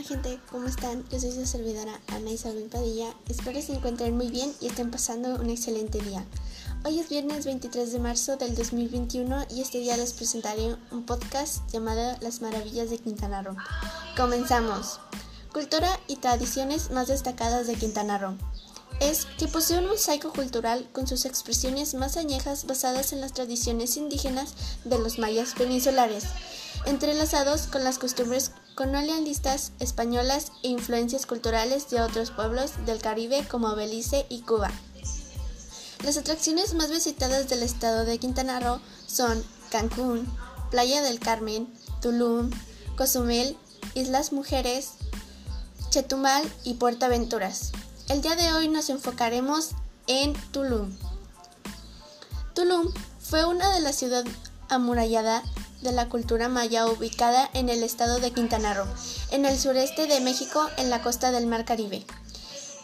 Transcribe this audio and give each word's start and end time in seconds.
Hola 0.00 0.08
gente, 0.08 0.40
¿cómo 0.50 0.66
están? 0.66 1.06
Yo 1.10 1.20
soy 1.20 1.30
su 1.30 1.44
servidora 1.44 2.00
Ana 2.08 2.30
Isabel 2.30 2.70
Padilla. 2.70 3.12
Espero 3.28 3.60
se 3.60 3.74
encuentren 3.74 4.16
muy 4.16 4.30
bien 4.30 4.50
y 4.58 4.68
estén 4.68 4.90
pasando 4.90 5.34
un 5.34 5.50
excelente 5.50 6.00
día. 6.00 6.24
Hoy 6.86 7.00
es 7.00 7.10
viernes 7.10 7.44
23 7.44 7.92
de 7.92 7.98
marzo 7.98 8.38
del 8.38 8.54
2021 8.54 9.44
y 9.50 9.60
este 9.60 9.76
día 9.76 9.98
les 9.98 10.14
presentaré 10.14 10.74
un 10.90 11.04
podcast 11.04 11.70
llamado 11.70 12.16
Las 12.22 12.40
Maravillas 12.40 12.88
de 12.88 12.96
Quintana 12.96 13.42
Roo. 13.42 13.54
Comenzamos. 14.16 15.00
Cultura 15.52 16.00
y 16.06 16.16
tradiciones 16.16 16.90
más 16.92 17.08
destacadas 17.08 17.66
de 17.66 17.74
Quintana 17.74 18.16
Roo. 18.16 18.38
Es 18.98 19.26
que 19.38 19.48
posee 19.48 19.78
un 19.78 19.86
mosaico 19.86 20.32
cultural 20.32 20.88
con 20.92 21.06
sus 21.06 21.24
expresiones 21.24 21.94
más 21.94 22.16
añejas 22.16 22.66
basadas 22.66 23.12
en 23.12 23.20
las 23.20 23.32
tradiciones 23.32 23.96
indígenas 23.96 24.54
de 24.84 24.98
los 24.98 25.18
mayas 25.18 25.54
peninsulares 25.54 26.24
entrelazados 26.86 27.66
con 27.66 27.84
las 27.84 27.98
costumbres 27.98 28.52
colonialistas 28.74 29.72
españolas 29.80 30.52
e 30.62 30.68
influencias 30.68 31.26
culturales 31.26 31.90
de 31.90 32.00
otros 32.00 32.30
pueblos 32.30 32.72
del 32.86 33.00
Caribe 33.00 33.46
como 33.48 33.74
Belice 33.74 34.26
y 34.28 34.42
Cuba. 34.42 34.70
Las 36.04 36.16
atracciones 36.16 36.74
más 36.74 36.90
visitadas 36.90 37.48
del 37.48 37.62
estado 37.62 38.04
de 38.04 38.18
Quintana 38.18 38.60
Roo 38.60 38.80
son 39.06 39.44
Cancún, 39.70 40.26
Playa 40.70 41.02
del 41.02 41.20
Carmen, 41.20 41.72
Tulum, 42.00 42.50
Cozumel, 42.96 43.56
Islas 43.94 44.32
Mujeres, 44.32 44.92
Chetumal 45.90 46.50
y 46.64 46.74
Puerto 46.74 47.04
Aventuras. 47.04 47.72
El 48.10 48.22
día 48.22 48.34
de 48.34 48.52
hoy 48.52 48.66
nos 48.66 48.90
enfocaremos 48.90 49.68
en 50.08 50.32
Tulum. 50.50 50.90
Tulum 52.56 52.92
fue 53.20 53.44
una 53.44 53.72
de 53.72 53.78
las 53.78 53.94
ciudades 53.94 54.34
amuralladas 54.68 55.44
de 55.82 55.92
la 55.92 56.08
cultura 56.08 56.48
maya 56.48 56.88
ubicada 56.88 57.48
en 57.54 57.68
el 57.68 57.84
estado 57.84 58.18
de 58.18 58.32
Quintana 58.32 58.74
Roo, 58.74 58.88
en 59.30 59.46
el 59.46 59.56
sureste 59.56 60.08
de 60.08 60.18
México, 60.18 60.68
en 60.76 60.90
la 60.90 61.02
costa 61.02 61.30
del 61.30 61.46
Mar 61.46 61.64
Caribe. 61.64 62.04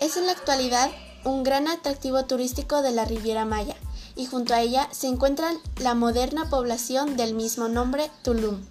Es 0.00 0.16
en 0.16 0.26
la 0.26 0.32
actualidad 0.32 0.92
un 1.24 1.42
gran 1.42 1.66
atractivo 1.66 2.24
turístico 2.26 2.80
de 2.82 2.92
la 2.92 3.04
Riviera 3.04 3.44
Maya, 3.44 3.74
y 4.14 4.26
junto 4.26 4.54
a 4.54 4.60
ella 4.60 4.88
se 4.92 5.08
encuentra 5.08 5.50
la 5.80 5.96
moderna 5.96 6.48
población 6.48 7.16
del 7.16 7.34
mismo 7.34 7.66
nombre, 7.66 8.12
Tulum. 8.22 8.64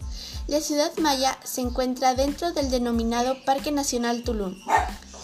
La 0.48 0.62
ciudad 0.62 0.96
maya 1.00 1.38
se 1.44 1.60
encuentra 1.60 2.14
dentro 2.14 2.54
del 2.54 2.72
denominado 2.72 3.44
Parque 3.44 3.74
Nacional 3.74 4.24
Tulum. 4.24 4.56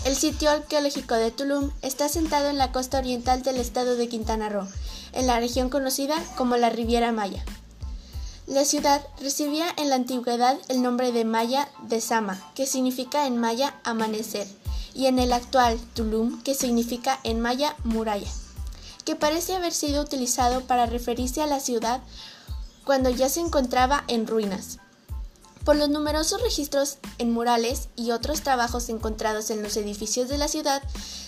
El 0.04 0.16
sitio 0.16 0.50
arqueológico 0.50 1.14
de 1.14 1.30
Tulum 1.30 1.70
está 1.84 2.10
sentado 2.10 2.50
en 2.50 2.58
la 2.58 2.72
costa 2.72 2.98
oriental 2.98 3.44
del 3.44 3.58
estado 3.58 3.96
de 3.96 4.10
Quintana 4.10 4.50
Roo, 4.50 4.68
en 5.14 5.28
la 5.28 5.40
región 5.40 5.70
conocida 5.70 6.16
como 6.36 6.58
la 6.58 6.72
Riviera 6.72 7.12
Maya. 7.12 7.46
La 8.48 8.66
ciudad 8.66 9.06
recibía 9.22 9.68
en 9.78 9.90
la 9.90 9.96
antigüedad 9.96 10.58
el 10.70 10.82
nombre 10.82 11.12
de 11.12 11.24
Maya 11.24 11.70
de 11.84 12.02
Sama, 12.02 12.42
que 12.56 12.66
significa 12.66 13.28
en 13.28 13.38
maya 13.38 13.76
amanecer, 13.84 14.48
y 14.96 15.06
en 15.06 15.20
el 15.20 15.32
actual 15.34 15.80
Tulum, 15.94 16.42
que 16.42 16.56
significa 16.56 17.20
en 17.24 17.40
maya 17.40 17.76
muralla, 17.84 18.30
que 19.06 19.16
parece 19.16 19.54
haber 19.54 19.72
sido 19.72 20.02
utilizado 20.02 20.62
para 20.62 20.88
referirse 20.88 21.44
a 21.44 21.48
la 21.48 21.60
ciudad 21.60 22.02
cuando 22.86 23.12
ya 23.12 23.30
se 23.30 23.40
encontraba 23.40 24.04
en 24.08 24.26
ruinas. 24.26 24.80
Por 25.66 25.76
los 25.76 25.90
numerosos 25.90 26.42
registros 26.42 26.98
en 27.20 27.32
murales 27.32 27.90
y 27.96 28.12
otros 28.12 28.42
trabajos 28.42 28.90
encontrados 28.90 29.50
en 29.52 29.62
los 29.62 29.78
edificios 29.78 30.28
de 30.28 30.38
la 30.38 30.48
ciudad, 30.48 30.82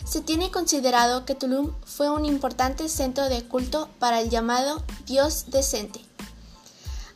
se 0.05 0.21
tiene 0.21 0.51
considerado 0.51 1.25
que 1.25 1.35
Tulum 1.35 1.73
fue 1.85 2.09
un 2.09 2.25
importante 2.25 2.89
centro 2.89 3.29
de 3.29 3.43
culto 3.43 3.89
para 3.99 4.21
el 4.21 4.29
llamado 4.29 4.83
Dios 5.05 5.45
decente 5.47 6.01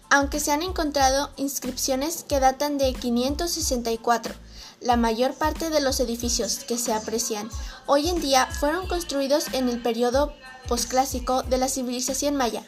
aunque 0.10 0.40
se 0.40 0.52
han 0.52 0.62
encontrado 0.62 1.30
inscripciones 1.38 2.24
que 2.28 2.40
datan 2.40 2.78
de 2.78 2.94
564. 2.94 4.34
La 4.82 4.96
mayor 4.96 5.34
parte 5.34 5.70
de 5.70 5.82
los 5.82 6.00
edificios 6.00 6.60
que 6.60 6.78
se 6.78 6.94
aprecian 6.94 7.50
hoy 7.88 8.10
en 8.10 8.22
día 8.22 8.48
fueron 8.60 8.88
construidos 8.88 9.48
en 9.54 9.70
el 9.70 9.82
periodo 9.82 10.34
posclásico 10.68 11.44
de 11.44 11.58
la 11.58 11.68
civilización 11.68 12.36
maya, 12.36 12.64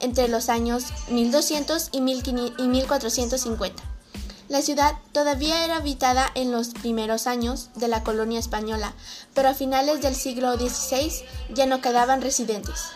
entre 0.00 0.28
los 0.28 0.48
años 0.48 0.84
1200 1.08 1.90
y 1.92 2.00
1450. 2.00 3.91
La 4.52 4.60
ciudad 4.60 4.96
todavía 5.12 5.64
era 5.64 5.76
habitada 5.76 6.30
en 6.34 6.52
los 6.52 6.74
primeros 6.74 7.26
años 7.26 7.70
de 7.74 7.88
la 7.88 8.04
colonia 8.04 8.38
española, 8.38 8.92
pero 9.32 9.48
a 9.48 9.54
finales 9.54 10.02
del 10.02 10.14
siglo 10.14 10.58
XVI 10.58 11.10
ya 11.54 11.64
no 11.64 11.80
quedaban 11.80 12.20
residentes. 12.20 12.90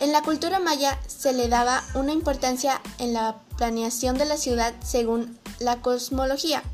En 0.00 0.10
la 0.10 0.22
cultura 0.22 0.58
maya 0.58 0.98
se 1.06 1.32
le 1.32 1.46
daba 1.46 1.84
una 1.94 2.10
importancia 2.10 2.80
en 2.98 3.12
la 3.12 3.36
planeación 3.58 4.18
de 4.18 4.24
la 4.24 4.36
ciudad 4.36 4.74
según 4.84 5.38
la 5.60 5.82
cosmología, 5.82 6.64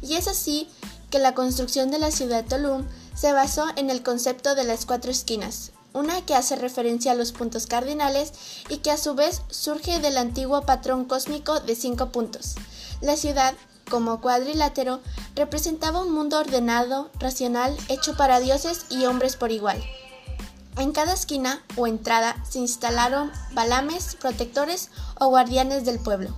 y 0.00 0.14
es 0.14 0.28
así 0.28 0.68
que 1.10 1.18
la 1.18 1.34
construcción 1.34 1.90
de 1.90 1.98
la 1.98 2.12
ciudad 2.12 2.44
de 2.44 2.56
Tulum 2.56 2.86
se 3.16 3.32
basó 3.32 3.66
en 3.74 3.90
el 3.90 4.04
concepto 4.04 4.54
de 4.54 4.62
las 4.62 4.86
cuatro 4.86 5.10
esquinas, 5.10 5.72
una 5.94 6.20
que 6.26 6.34
hace 6.34 6.56
referencia 6.56 7.12
a 7.12 7.14
los 7.14 7.32
puntos 7.32 7.66
cardinales 7.66 8.32
y 8.68 8.78
que 8.78 8.90
a 8.90 8.98
su 8.98 9.14
vez 9.14 9.40
surge 9.48 10.00
del 10.00 10.18
antiguo 10.18 10.60
patrón 10.62 11.06
cósmico 11.06 11.60
de 11.60 11.74
cinco 11.76 12.10
puntos. 12.10 12.56
La 13.00 13.16
ciudad, 13.16 13.54
como 13.88 14.20
cuadrilátero, 14.20 15.00
representaba 15.34 16.02
un 16.02 16.12
mundo 16.12 16.38
ordenado, 16.38 17.10
racional, 17.18 17.74
hecho 17.88 18.16
para 18.16 18.40
dioses 18.40 18.86
y 18.90 19.06
hombres 19.06 19.36
por 19.36 19.52
igual. 19.52 19.82
En 20.76 20.90
cada 20.90 21.14
esquina 21.14 21.62
o 21.76 21.86
entrada 21.86 22.36
se 22.48 22.58
instalaron 22.58 23.30
balames, 23.52 24.16
protectores 24.16 24.90
o 25.20 25.28
guardianes 25.28 25.84
del 25.84 26.00
pueblo. 26.00 26.34